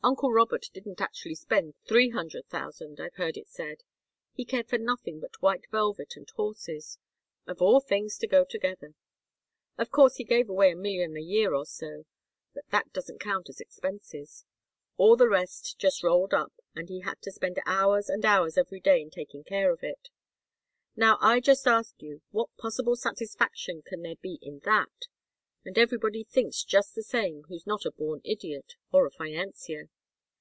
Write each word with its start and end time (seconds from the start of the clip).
Uncle 0.00 0.30
Robert 0.32 0.66
didn't 0.72 1.00
actually 1.00 1.34
spend 1.34 1.74
three 1.86 2.08
hundred 2.10 2.46
thousand, 2.48 3.00
I've 3.00 3.16
heard 3.16 3.36
it 3.36 3.48
said. 3.48 3.78
He 4.32 4.44
cared 4.44 4.68
for 4.68 4.78
nothing 4.78 5.18
but 5.18 5.42
white 5.42 5.66
velvet 5.72 6.14
and 6.16 6.30
horses 6.30 6.98
of 7.48 7.60
all 7.60 7.80
things 7.80 8.16
to 8.18 8.28
go 8.28 8.44
together! 8.44 8.94
Of 9.76 9.90
course 9.90 10.14
he 10.14 10.24
gave 10.24 10.48
away 10.48 10.70
a 10.70 10.76
million 10.76 11.16
a 11.16 11.20
year 11.20 11.52
or 11.52 11.66
so. 11.66 12.06
But 12.54 12.70
that 12.70 12.92
doesn't 12.92 13.20
count 13.20 13.48
as 13.50 13.60
expenses. 13.60 14.44
All 14.96 15.16
the 15.16 15.28
rest 15.28 15.78
just 15.80 16.04
rolled 16.04 16.32
up, 16.32 16.52
and 16.76 16.88
he 16.88 17.00
had 17.00 17.20
to 17.22 17.32
spend 17.32 17.58
hours 17.66 18.08
and 18.08 18.24
hours 18.24 18.56
every 18.56 18.80
day 18.80 19.02
in 19.02 19.10
taking 19.10 19.42
care 19.42 19.72
of 19.72 19.80
it. 19.82 20.10
Now, 20.94 21.18
I 21.20 21.40
just 21.40 21.66
ask 21.66 22.00
you, 22.00 22.22
what 22.30 22.56
possible 22.56 22.94
satisfaction 22.96 23.82
can 23.84 24.02
there 24.02 24.16
be 24.22 24.38
in 24.40 24.60
that? 24.60 25.08
And 25.66 25.76
everybody 25.76 26.24
thinks 26.24 26.62
just 26.64 26.94
the 26.94 27.02
same 27.02 27.42
who's 27.50 27.66
not 27.66 27.84
a 27.84 27.90
born 27.90 28.22
idiot 28.24 28.76
or 28.90 29.04
a 29.04 29.10
financier. 29.10 29.90